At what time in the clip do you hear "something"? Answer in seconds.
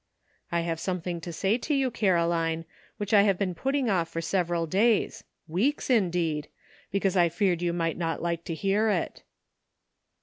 0.79-1.21